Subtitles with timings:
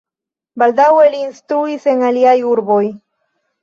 [0.61, 2.85] Baldaŭe li instruis en aliaj urboj.